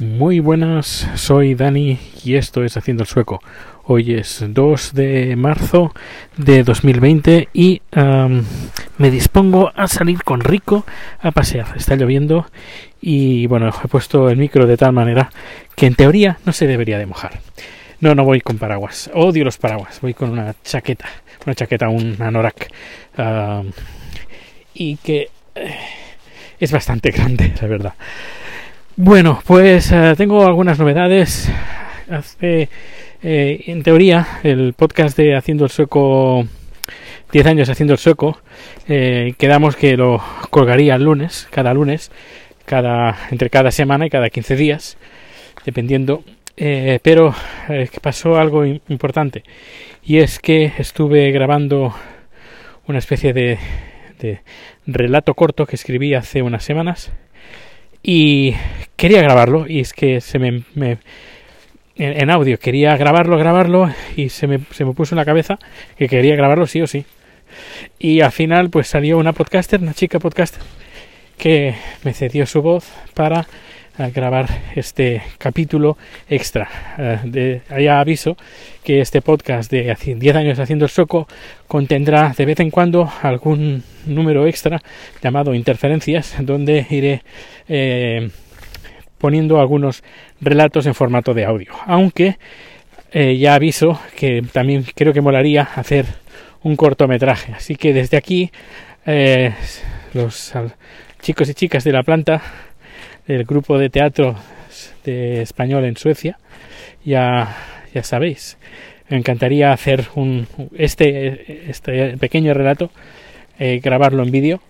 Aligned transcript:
Muy 0.00 0.38
buenas, 0.38 1.08
soy 1.16 1.56
Dani 1.56 1.98
y 2.22 2.36
esto 2.36 2.62
es 2.62 2.76
Haciendo 2.76 3.02
el 3.02 3.08
Sueco. 3.08 3.40
Hoy 3.82 4.14
es 4.14 4.44
2 4.46 4.94
de 4.94 5.34
marzo 5.34 5.92
de 6.36 6.62
2020 6.62 7.48
y 7.52 7.82
me 8.98 9.10
dispongo 9.10 9.72
a 9.74 9.88
salir 9.88 10.22
con 10.22 10.38
Rico 10.38 10.86
a 11.20 11.32
pasear. 11.32 11.76
Está 11.76 11.96
lloviendo 11.96 12.46
y 13.00 13.48
bueno, 13.48 13.70
he 13.70 13.88
puesto 13.88 14.30
el 14.30 14.36
micro 14.36 14.68
de 14.68 14.76
tal 14.76 14.92
manera 14.92 15.30
que 15.74 15.86
en 15.86 15.96
teoría 15.96 16.38
no 16.44 16.52
se 16.52 16.68
debería 16.68 16.96
de 16.98 17.06
mojar. 17.06 17.40
No, 17.98 18.14
no 18.14 18.24
voy 18.24 18.40
con 18.40 18.56
paraguas. 18.56 19.10
Odio 19.14 19.44
los 19.44 19.58
paraguas. 19.58 20.00
Voy 20.00 20.14
con 20.14 20.30
una 20.30 20.54
chaqueta. 20.62 21.06
Una 21.44 21.56
chaqueta, 21.56 21.88
un 21.88 22.16
anorak. 22.22 22.70
y 24.74 24.96
que 24.98 25.28
eh, 25.56 25.74
es 26.60 26.70
bastante 26.70 27.10
grande, 27.10 27.52
la 27.60 27.66
verdad. 27.66 27.94
Bueno, 29.00 29.40
pues 29.46 29.92
eh, 29.92 30.14
tengo 30.16 30.44
algunas 30.44 30.76
novedades. 30.76 31.48
Hace, 32.10 32.68
eh, 33.22 33.62
en 33.68 33.84
teoría, 33.84 34.26
el 34.42 34.72
podcast 34.72 35.16
de 35.16 35.36
Haciendo 35.36 35.62
el 35.62 35.70
Sueco, 35.70 36.44
10 37.30 37.46
años 37.46 37.68
Haciendo 37.68 37.92
el 37.92 38.00
Sueco, 38.00 38.40
eh, 38.88 39.34
quedamos 39.38 39.76
que 39.76 39.96
lo 39.96 40.20
colgaría 40.50 40.96
el 40.96 41.04
lunes, 41.04 41.46
cada 41.52 41.74
lunes, 41.74 42.10
cada, 42.64 43.16
entre 43.30 43.50
cada 43.50 43.70
semana 43.70 44.04
y 44.04 44.10
cada 44.10 44.30
15 44.30 44.56
días, 44.56 44.98
dependiendo. 45.64 46.24
pero 46.56 47.36
pasó 48.02 48.36
algo 48.36 48.64
importante 48.66 49.44
y 50.02 50.18
es 50.18 50.40
que 50.40 50.72
estuve 50.76 51.30
grabando 51.30 51.94
una 52.88 52.98
especie 52.98 53.32
de, 53.32 53.58
de 54.18 54.40
relato 54.86 55.34
corto 55.34 55.66
que 55.66 55.76
escribí 55.76 56.14
hace 56.14 56.42
unas 56.42 56.64
semanas 56.64 57.12
y 58.02 58.54
quería 58.96 59.22
grabarlo 59.22 59.66
y 59.68 59.80
es 59.80 59.92
que 59.92 60.20
se 60.20 60.38
me, 60.38 60.62
en, 61.96 62.30
audio 62.30 62.58
quería 62.58 62.96
grabarlo, 62.96 63.38
grabarlo 63.38 63.90
y 64.16 64.28
se 64.28 64.46
me, 64.46 64.60
se 64.70 64.84
me 64.84 64.92
puso 64.92 65.14
en 65.14 65.18
la 65.18 65.24
cabeza 65.24 65.58
que 65.96 66.08
quería 66.08 66.36
grabarlo 66.36 66.66
sí 66.66 66.80
o 66.82 66.86
sí. 66.86 67.04
Y 67.98 68.20
al 68.20 68.32
final 68.32 68.70
pues 68.70 68.88
salió 68.88 69.18
una 69.18 69.32
podcaster, 69.32 69.80
una 69.80 69.94
chica 69.94 70.18
podcaster 70.18 70.62
que 71.36 71.74
me 72.04 72.12
cedió 72.12 72.46
su 72.46 72.62
voz 72.62 72.86
para 73.14 73.46
a 73.98 74.10
grabar 74.10 74.46
este 74.76 75.22
capítulo 75.38 75.98
extra. 76.28 76.68
Eh, 76.96 77.18
de, 77.24 77.62
allá 77.68 78.00
aviso 78.00 78.36
que 78.84 79.00
este 79.00 79.20
podcast 79.20 79.70
de 79.70 79.94
10 79.94 80.36
años 80.36 80.58
haciendo 80.60 80.84
el 80.84 80.90
soco 80.90 81.26
contendrá 81.66 82.32
de 82.36 82.46
vez 82.46 82.60
en 82.60 82.70
cuando 82.70 83.10
algún 83.22 83.82
número 84.06 84.46
extra 84.46 84.80
llamado 85.20 85.52
interferencias 85.52 86.36
donde 86.38 86.86
iré 86.90 87.22
eh, 87.68 88.30
poniendo 89.18 89.60
algunos 89.60 90.04
relatos 90.40 90.86
en 90.86 90.94
formato 90.94 91.34
de 91.34 91.44
audio. 91.44 91.72
Aunque 91.84 92.38
eh, 93.10 93.36
ya 93.36 93.54
aviso 93.54 94.00
que 94.16 94.42
también 94.52 94.86
creo 94.94 95.12
que 95.12 95.20
molaría 95.20 95.62
hacer 95.62 96.06
un 96.62 96.76
cortometraje. 96.76 97.52
Así 97.52 97.74
que 97.74 97.92
desde 97.92 98.16
aquí 98.16 98.52
los 100.12 100.52
chicos 101.20 101.48
y 101.48 101.54
chicas 101.54 101.82
de 101.82 101.92
la 101.92 102.02
planta 102.02 102.42
el 103.28 103.44
grupo 103.44 103.78
de 103.78 103.90
teatro 103.90 104.34
de 105.04 105.42
español 105.42 105.84
en 105.84 105.96
Suecia, 105.96 106.38
ya, 107.04 107.56
ya 107.94 108.02
sabéis. 108.02 108.56
Me 109.08 109.18
encantaría 109.18 109.72
hacer 109.72 110.06
un, 110.14 110.46
este, 110.76 111.70
este 111.70 112.16
pequeño 112.16 112.54
relato, 112.54 112.90
eh, 113.58 113.80
grabarlo 113.82 114.22
en 114.22 114.30
vídeo, 114.30 114.60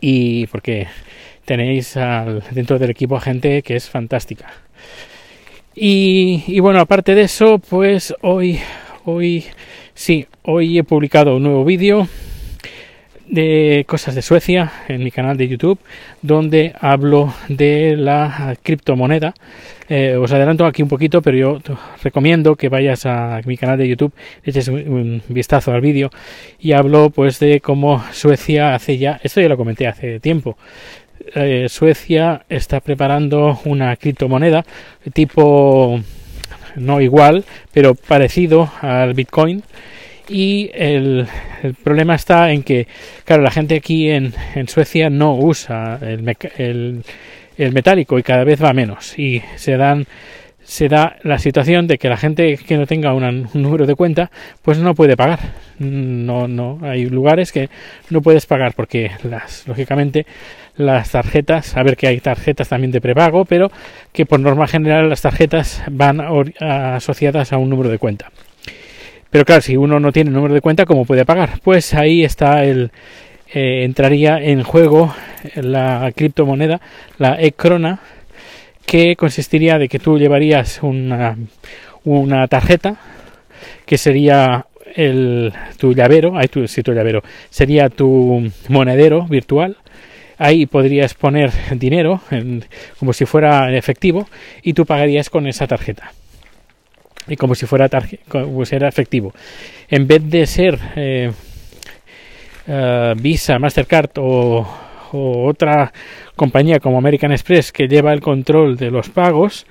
y 0.00 0.46
porque 0.48 0.88
tenéis 1.44 1.96
dentro 2.50 2.78
del 2.78 2.90
equipo 2.90 3.20
gente 3.20 3.62
que 3.62 3.76
es 3.76 3.88
fantástica. 3.88 4.52
Y, 5.74 6.44
y, 6.46 6.60
bueno, 6.60 6.80
aparte 6.80 7.14
de 7.14 7.22
eso, 7.22 7.58
pues 7.58 8.14
hoy, 8.20 8.58
hoy, 9.04 9.44
sí, 9.94 10.26
hoy 10.42 10.78
he 10.78 10.84
publicado 10.84 11.36
un 11.36 11.44
nuevo 11.44 11.64
vídeo 11.64 12.08
de 13.32 13.86
cosas 13.88 14.14
de 14.14 14.20
Suecia 14.20 14.70
en 14.88 15.02
mi 15.02 15.10
canal 15.10 15.38
de 15.38 15.48
YouTube, 15.48 15.78
donde 16.20 16.74
hablo 16.78 17.32
de 17.48 17.96
la 17.96 18.56
criptomoneda. 18.62 19.32
Eh, 19.88 20.16
os 20.16 20.30
adelanto 20.32 20.66
aquí 20.66 20.82
un 20.82 20.90
poquito, 20.90 21.22
pero 21.22 21.38
yo 21.38 21.58
recomiendo 22.02 22.56
que 22.56 22.68
vayas 22.68 23.06
a 23.06 23.40
mi 23.46 23.56
canal 23.56 23.78
de 23.78 23.88
YouTube, 23.88 24.12
eches 24.44 24.68
un 24.68 25.22
vistazo 25.28 25.72
al 25.72 25.80
vídeo 25.80 26.10
y 26.60 26.72
hablo 26.72 27.08
pues 27.08 27.38
de 27.40 27.60
cómo 27.60 28.04
Suecia 28.12 28.74
hace 28.74 28.98
ya, 28.98 29.18
esto 29.22 29.40
ya 29.40 29.48
lo 29.48 29.56
comenté 29.56 29.86
hace 29.86 30.20
tiempo, 30.20 30.58
eh, 31.34 31.66
Suecia 31.70 32.44
está 32.50 32.80
preparando 32.80 33.60
una 33.64 33.96
criptomoneda 33.96 34.64
tipo 35.14 36.00
no 36.76 37.00
igual, 37.00 37.44
pero 37.72 37.94
parecido 37.94 38.70
al 38.82 39.14
Bitcoin 39.14 39.62
y 40.28 40.70
el, 40.74 41.26
problema 41.82 42.14
está 42.14 42.52
en 42.52 42.62
que, 42.62 42.86
claro, 43.24 43.42
la 43.42 43.50
gente 43.50 43.76
aquí 43.76 44.10
en, 44.10 44.32
en 44.54 44.68
Suecia 44.68 45.10
no 45.10 45.34
usa 45.36 45.98
el, 46.00 47.02
el, 47.56 47.72
metálico 47.72 48.18
y 48.18 48.22
cada 48.22 48.44
vez 48.44 48.62
va 48.62 48.72
menos. 48.72 49.18
Y 49.18 49.42
se 49.56 49.76
dan 49.76 50.06
se 50.64 50.88
da 50.88 51.16
la 51.24 51.40
situación 51.40 51.88
de 51.88 51.98
que 51.98 52.08
la 52.08 52.16
gente 52.16 52.56
que 52.56 52.76
no 52.76 52.86
tenga 52.86 53.12
un 53.14 53.48
número 53.52 53.84
de 53.84 53.96
cuenta 53.96 54.30
pues 54.62 54.78
no 54.78 54.94
puede 54.94 55.16
pagar. 55.16 55.40
No 55.80 56.46
no 56.46 56.78
hay 56.82 57.06
lugares 57.06 57.50
que 57.50 57.68
no 58.10 58.22
puedes 58.22 58.46
pagar 58.46 58.72
porque 58.74 59.10
las 59.24 59.66
lógicamente 59.66 60.24
las 60.76 61.10
tarjetas 61.10 61.76
a 61.76 61.82
ver 61.82 61.96
que 61.96 62.06
hay 62.06 62.20
tarjetas 62.20 62.68
también 62.68 62.92
de 62.92 63.00
prepago 63.00 63.44
pero 63.44 63.72
que 64.12 64.24
por 64.24 64.38
norma 64.38 64.68
general 64.68 65.08
las 65.08 65.20
tarjetas 65.20 65.82
van 65.90 66.20
asociadas 66.60 67.52
a 67.52 67.58
un 67.58 67.68
número 67.68 67.90
de 67.90 67.98
cuenta 67.98 68.30
pero 69.32 69.46
claro, 69.46 69.62
si 69.62 69.78
uno 69.78 69.98
no 69.98 70.12
tiene 70.12 70.30
número 70.30 70.52
de 70.52 70.60
cuenta, 70.60 70.84
¿cómo 70.84 71.06
puede 71.06 71.24
pagar? 71.24 71.58
Pues 71.64 71.94
ahí 71.94 72.22
está 72.22 72.64
el, 72.64 72.90
eh, 73.54 73.82
entraría 73.82 74.36
en 74.36 74.62
juego 74.62 75.14
la 75.54 76.12
criptomoneda, 76.14 76.82
la 77.16 77.40
e-crona, 77.40 78.00
que 78.84 79.16
consistiría 79.16 79.78
de 79.78 79.88
que 79.88 79.98
tú 79.98 80.18
llevarías 80.18 80.82
una, 80.82 81.38
una 82.04 82.46
tarjeta 82.46 82.96
que 83.86 83.96
sería 83.96 84.66
el, 84.94 85.54
tu 85.78 85.94
llavero, 85.94 86.36
ahí 86.36 86.48
tu, 86.48 86.66
tu 86.66 86.92
llavero, 86.92 87.22
sería 87.48 87.88
tu 87.88 88.52
monedero 88.68 89.22
virtual. 89.22 89.78
Ahí 90.36 90.66
podrías 90.66 91.14
poner 91.14 91.52
dinero 91.78 92.20
como 92.98 93.14
si 93.14 93.24
fuera 93.24 93.74
efectivo 93.74 94.28
y 94.62 94.74
tú 94.74 94.84
pagarías 94.84 95.30
con 95.30 95.46
esa 95.46 95.66
tarjeta 95.66 96.12
y 97.28 97.36
como 97.36 97.54
si 97.54 97.66
fuera, 97.66 97.88
como 98.28 98.64
si 98.64 98.76
efectivo. 98.76 99.32
En 99.88 100.06
vez 100.06 100.22
de 100.28 100.46
ser 100.46 100.78
eh, 100.96 101.32
eh, 102.66 103.14
Visa, 103.16 103.58
Mastercard 103.58 104.10
o, 104.18 104.66
otra 105.14 105.92
compañía 106.36 106.80
como 106.80 106.96
American 106.96 107.32
Express 107.32 107.70
que 107.70 107.86
lleva 107.86 108.14
el 108.14 108.22
control 108.22 108.78
de 108.78 108.90
los 108.90 109.10
pagos, 109.10 109.66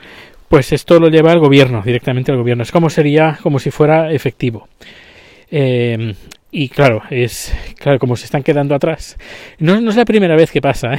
pues 0.48 0.72
esto 0.72 1.00
lo 1.00 1.08
lleva 1.08 1.34
el 1.34 1.40
gobierno, 1.40 1.82
directamente 1.82 2.32
al 2.32 2.38
gobierno. 2.38 2.62
Es 2.62 2.72
como 2.72 2.92
sería 2.92 3.40
como 3.42 3.58
si 3.58 3.72
fuera 3.72 4.12
efectivo. 4.12 4.68
Eh, 5.50 6.14
y 6.52 6.70
claro, 6.70 7.02
es 7.10 7.56
claro, 7.80 7.98
como 7.98 8.16
se 8.16 8.26
están 8.26 8.44
quedando 8.44 8.76
atrás. 8.76 9.18
No, 9.58 9.90
es 9.90 9.96
la 9.96 10.06
primera 10.06 10.36
vez 10.36 10.52
que 10.52 10.62
pasa, 10.62 10.92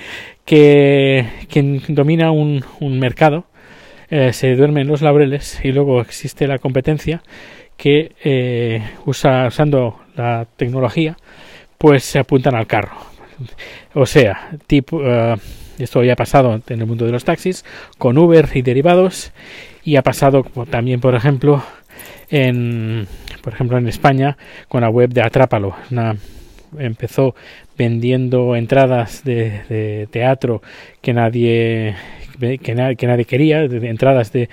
que 0.46 1.26
quien 1.50 1.82
domina 1.88 2.30
un, 2.30 2.64
un 2.80 2.98
mercado 2.98 3.44
eh, 4.10 4.32
se 4.32 4.56
duermen 4.56 4.88
los 4.88 5.02
laureles 5.02 5.60
y 5.62 5.72
luego 5.72 6.00
existe 6.00 6.46
la 6.46 6.58
competencia 6.58 7.22
que 7.76 8.12
eh, 8.24 8.82
usa, 9.06 9.46
usando 9.46 10.00
la 10.16 10.46
tecnología 10.56 11.16
pues 11.78 12.04
se 12.04 12.18
apuntan 12.18 12.54
al 12.54 12.66
carro. 12.66 12.96
O 13.94 14.06
sea 14.06 14.50
tipo 14.66 15.00
eh, 15.02 15.36
esto 15.78 16.02
ya 16.02 16.12
ha 16.12 16.16
pasado 16.16 16.60
en 16.68 16.80
el 16.80 16.86
mundo 16.86 17.06
de 17.06 17.12
los 17.12 17.24
taxis 17.24 17.64
con 17.98 18.18
Uber 18.18 18.48
y 18.52 18.62
derivados 18.62 19.32
y 19.82 19.96
ha 19.96 20.02
pasado 20.02 20.44
también 20.68 21.00
por 21.00 21.14
ejemplo 21.14 21.62
en 22.30 23.06
por 23.42 23.54
ejemplo 23.54 23.78
en 23.78 23.88
España 23.88 24.36
con 24.68 24.82
la 24.82 24.90
web 24.90 25.10
de 25.10 25.22
Atrápalo. 25.22 25.74
Empezó 26.78 27.34
vendiendo 27.76 28.54
entradas 28.54 29.24
de, 29.24 30.06
teatro 30.10 30.62
que 31.00 31.12
nadie 31.12 31.96
que, 32.40 32.74
nadie 32.74 33.24
quería, 33.24 33.68
de, 33.68 33.88
entradas 33.88 34.32
de, 34.32 34.48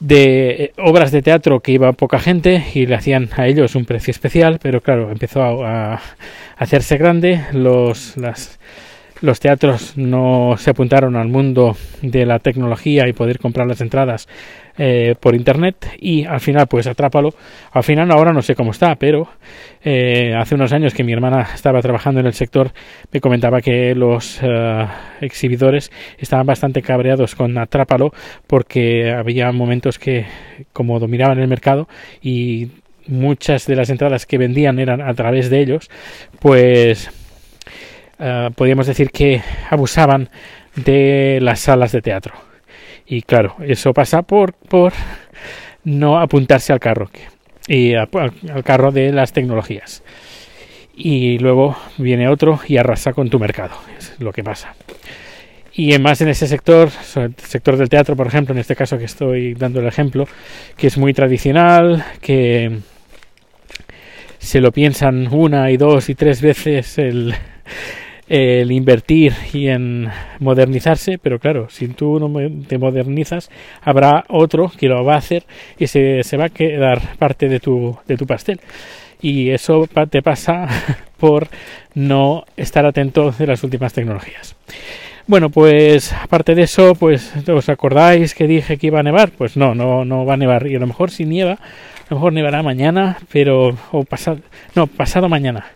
de 0.00 0.50
eh, 0.50 0.72
obras 0.78 1.12
de 1.12 1.22
teatro 1.22 1.60
que 1.60 1.72
iba 1.72 1.92
poca 1.92 2.18
gente 2.18 2.64
y 2.74 2.86
le 2.86 2.94
hacían 2.94 3.28
a 3.36 3.46
ellos 3.46 3.74
un 3.74 3.84
precio 3.84 4.10
especial, 4.10 4.58
pero 4.60 4.80
claro, 4.80 5.10
empezó 5.10 5.64
a, 5.64 6.00
hacerse 6.56 6.98
grande, 6.98 7.40
los, 7.52 8.16
las, 8.16 8.58
los 9.20 9.40
teatros 9.40 9.96
no 9.96 10.56
se 10.58 10.70
apuntaron 10.70 11.16
al 11.16 11.28
mundo 11.28 11.76
de 12.02 12.26
la 12.26 12.38
tecnología 12.38 13.08
y 13.08 13.12
poder 13.12 13.38
comprar 13.38 13.66
las 13.66 13.80
entradas 13.80 14.28
eh, 14.78 15.14
por 15.18 15.34
internet 15.34 15.94
y 15.98 16.24
al 16.24 16.40
final 16.40 16.66
pues 16.66 16.86
atrápalo. 16.86 17.34
Al 17.72 17.82
final 17.82 18.10
ahora 18.10 18.32
no 18.32 18.42
sé 18.42 18.54
cómo 18.54 18.70
está 18.70 18.94
pero 18.96 19.28
eh, 19.84 20.34
hace 20.36 20.54
unos 20.54 20.72
años 20.72 20.94
que 20.94 21.04
mi 21.04 21.12
hermana 21.12 21.48
estaba 21.54 21.80
trabajando 21.80 22.20
en 22.20 22.26
el 22.26 22.34
sector 22.34 22.72
me 23.12 23.20
comentaba 23.20 23.60
que 23.60 23.94
los 23.94 24.38
eh, 24.42 24.86
exhibidores 25.20 25.90
estaban 26.18 26.46
bastante 26.46 26.82
cabreados 26.82 27.34
con 27.34 27.58
atrápalo 27.58 28.12
porque 28.46 29.10
había 29.10 29.50
momentos 29.52 29.98
que 29.98 30.26
como 30.72 30.98
dominaban 30.98 31.38
el 31.38 31.48
mercado 31.48 31.88
y 32.22 32.68
muchas 33.06 33.66
de 33.66 33.76
las 33.76 33.90
entradas 33.90 34.26
que 34.26 34.38
vendían 34.38 34.78
eran 34.78 35.00
a 35.00 35.12
través 35.14 35.50
de 35.50 35.60
ellos 35.60 35.90
pues 36.38 37.10
podríamos 38.54 38.86
decir 38.86 39.10
que 39.10 39.40
abusaban 39.70 40.28
de 40.76 41.38
las 41.40 41.60
salas 41.60 41.90
de 41.92 42.02
teatro 42.02 42.49
y 43.10 43.22
claro, 43.22 43.56
eso 43.66 43.92
pasa 43.92 44.22
por, 44.22 44.52
por 44.52 44.92
no 45.82 46.20
apuntarse 46.20 46.72
al 46.72 46.78
carro 46.78 47.10
y 47.66 47.94
al, 47.94 48.08
carro 48.62 48.92
de 48.92 49.10
las 49.10 49.32
tecnologías. 49.32 50.04
Y 50.94 51.38
luego 51.38 51.76
viene 51.98 52.28
otro 52.28 52.60
y 52.68 52.76
arrasa 52.76 53.12
con 53.12 53.28
tu 53.28 53.40
mercado. 53.40 53.74
Es 53.98 54.14
lo 54.20 54.32
que 54.32 54.44
pasa. 54.44 54.76
Y 55.72 55.98
más 55.98 56.20
en 56.20 56.28
ese 56.28 56.46
sector, 56.46 56.88
el 57.16 57.34
sector 57.36 57.76
del 57.76 57.88
teatro, 57.88 58.14
por 58.14 58.28
ejemplo, 58.28 58.54
en 58.54 58.60
este 58.60 58.76
caso 58.76 58.96
que 58.96 59.06
estoy 59.06 59.54
dando 59.54 59.80
el 59.80 59.88
ejemplo, 59.88 60.28
que 60.76 60.86
es 60.86 60.96
muy 60.96 61.12
tradicional, 61.12 62.04
que 62.20 62.78
se 64.38 64.60
lo 64.60 64.70
piensan 64.70 65.26
una 65.34 65.68
y 65.72 65.76
dos 65.76 66.08
y 66.10 66.14
tres 66.14 66.40
veces 66.40 66.96
el, 66.98 67.34
el 68.30 68.70
invertir 68.70 69.34
y 69.52 69.66
en 69.66 70.08
modernizarse, 70.38 71.18
pero 71.18 71.40
claro, 71.40 71.68
si 71.68 71.88
tú 71.88 72.20
no 72.20 72.32
te 72.68 72.78
modernizas, 72.78 73.50
habrá 73.82 74.24
otro 74.28 74.70
que 74.78 74.86
lo 74.86 75.04
va 75.04 75.14
a 75.14 75.18
hacer 75.18 75.42
y 75.80 75.88
se, 75.88 76.22
se 76.22 76.36
va 76.36 76.44
a 76.44 76.48
quedar 76.48 77.16
parte 77.18 77.48
de 77.48 77.58
tu, 77.58 77.98
de 78.06 78.16
tu 78.16 78.26
pastel. 78.28 78.60
Y 79.20 79.50
eso 79.50 79.88
te 80.08 80.22
pasa 80.22 80.68
por 81.18 81.48
no 81.94 82.44
estar 82.56 82.86
atento 82.86 83.32
de 83.32 83.48
las 83.48 83.64
últimas 83.64 83.92
tecnologías. 83.92 84.54
Bueno, 85.26 85.50
pues 85.50 86.12
aparte 86.12 86.54
de 86.54 86.62
eso, 86.62 86.94
pues 86.94 87.32
¿os 87.48 87.68
acordáis 87.68 88.36
que 88.36 88.46
dije 88.46 88.78
que 88.78 88.86
iba 88.86 89.00
a 89.00 89.02
nevar? 89.02 89.32
Pues 89.32 89.56
no, 89.56 89.74
no, 89.74 90.04
no 90.04 90.24
va 90.24 90.34
a 90.34 90.36
nevar. 90.36 90.68
Y 90.68 90.76
a 90.76 90.78
lo 90.78 90.86
mejor 90.86 91.10
si 91.10 91.24
nieva, 91.24 91.54
a 91.54 91.58
lo 92.10 92.16
mejor 92.16 92.32
nevará 92.32 92.62
mañana, 92.62 93.18
pero 93.32 93.76
o 93.90 94.04
pasado, 94.04 94.38
no, 94.76 94.86
pasado 94.86 95.28
mañana. 95.28 95.66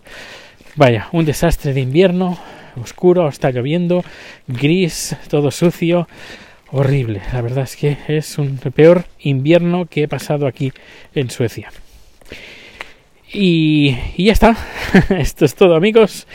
Vaya, 0.77 1.09
un 1.13 1.25
desastre 1.25 1.73
de 1.73 1.81
invierno, 1.81 2.37
oscuro, 2.83 3.29
está 3.29 3.53
lloviendo, 3.53 4.05
gris, 4.49 5.17
todo 5.29 5.53
sucio, 5.53 6.09
horrible. 6.73 7.21
La 7.33 7.43
verdad 7.43 7.63
es 7.63 7.77
que 7.77 7.97
es 8.09 8.39
un 8.39 8.59
peor 8.59 9.05
invierno 9.21 9.87
que 9.87 10.03
he 10.03 10.09
pasado 10.09 10.49
aquí 10.49 10.73
en 11.15 11.31
Suecia. 11.31 11.71
Y, 13.33 13.97
ya 14.17 14.33
está. 14.33 14.57
Esto 15.11 15.45
es 15.45 15.55
todo, 15.55 15.77
amigos. 15.77 16.27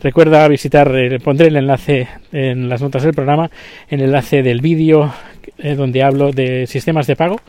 Recuerda 0.00 0.46
visitar, 0.46 0.94
eh, 0.94 1.18
pondré 1.18 1.48
el 1.48 1.56
enlace 1.56 2.06
en 2.30 2.68
las 2.68 2.80
notas 2.80 3.02
del 3.02 3.14
programa, 3.14 3.50
el 3.88 4.02
enlace 4.02 4.44
del 4.44 4.60
vídeo 4.60 5.12
eh, 5.58 5.74
donde 5.74 6.04
hablo 6.04 6.30
de 6.30 6.68
sistemas 6.68 7.08
de 7.08 7.16
pago 7.16 7.40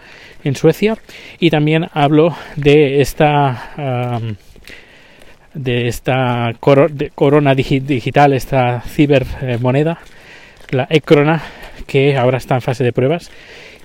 en 0.44 0.56
Suecia 0.56 0.98
y 1.40 1.52
también 1.52 1.90
hablo 1.94 2.36
de 2.56 3.02
esta 3.02 4.20
de 5.54 5.88
esta 5.88 6.54
corona 6.60 7.56
digital, 7.56 8.34
esta 8.34 8.82
cibermoneda, 8.82 10.00
la 10.72 10.88
e-corona, 10.90 11.42
que 11.88 12.18
ahora 12.18 12.38
está 12.38 12.56
en 12.56 12.62
fase 12.62 12.84
de 12.84 12.94
pruebas. 12.94 13.32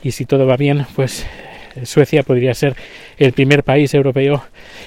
Y 0.02 0.12
si 0.12 0.26
todo 0.26 0.46
va 0.46 0.56
bien, 0.56 0.86
pues 0.94 1.26
Suecia 1.82 2.22
podría 2.22 2.54
ser 2.54 2.76
el 3.16 3.32
primer 3.32 3.64
país 3.64 3.92
europeo 3.94 4.44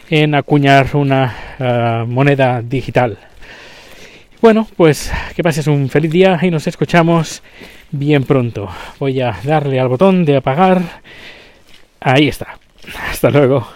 en 0.09 0.35
acuñar 0.35 0.95
una 0.95 1.35
ah, 1.59 2.05
moneda 2.07 2.61
digital. 2.61 3.17
Bueno, 4.41 4.67
pues 4.77 5.11
que 5.35 5.43
pases 5.43 5.67
un 5.67 5.89
feliz 5.89 6.11
día 6.11 6.39
y 6.41 6.51
nos 6.51 6.67
escuchamos 6.67 7.41
bien 7.91 8.23
pronto. 8.23 8.69
Voy 8.99 9.19
a 9.19 9.35
darle 9.43 9.79
al 9.79 9.87
botón 9.87 10.25
de 10.25 10.37
apagar. 10.37 10.81
Ahí 11.99 12.27
está. 12.27 12.59
Hasta 13.09 13.31
luego. 13.31 13.67